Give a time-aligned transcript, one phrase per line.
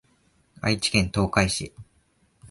[0.61, 1.71] 愛知県東海市